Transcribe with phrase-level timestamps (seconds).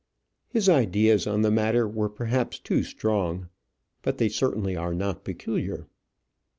[0.47, 3.49] His ideas on the matter were perhaps too strong,
[4.01, 5.85] but they certainly are not peculiar.